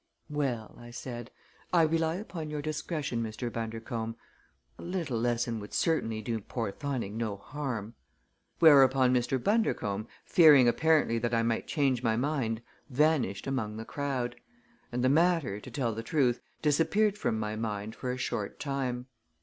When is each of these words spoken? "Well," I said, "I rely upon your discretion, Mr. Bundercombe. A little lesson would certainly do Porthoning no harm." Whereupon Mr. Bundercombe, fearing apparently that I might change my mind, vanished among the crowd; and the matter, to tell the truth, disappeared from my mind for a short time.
"Well," 0.31 0.75
I 0.79 0.89
said, 0.89 1.29
"I 1.71 1.83
rely 1.83 2.15
upon 2.15 2.49
your 2.49 2.63
discretion, 2.63 3.21
Mr. 3.21 3.53
Bundercombe. 3.53 4.15
A 4.79 4.81
little 4.81 5.19
lesson 5.19 5.59
would 5.59 5.75
certainly 5.75 6.23
do 6.23 6.39
Porthoning 6.41 7.17
no 7.17 7.37
harm." 7.37 7.93
Whereupon 8.57 9.13
Mr. 9.13 9.37
Bundercombe, 9.37 10.07
fearing 10.25 10.67
apparently 10.67 11.19
that 11.19 11.35
I 11.35 11.43
might 11.43 11.67
change 11.67 12.01
my 12.01 12.15
mind, 12.17 12.63
vanished 12.89 13.45
among 13.45 13.77
the 13.77 13.85
crowd; 13.85 14.37
and 14.91 15.03
the 15.03 15.07
matter, 15.09 15.59
to 15.59 15.69
tell 15.69 15.93
the 15.93 16.01
truth, 16.01 16.41
disappeared 16.63 17.15
from 17.15 17.37
my 17.37 17.55
mind 17.55 17.93
for 17.95 18.11
a 18.11 18.17
short 18.17 18.59
time. 18.59 19.05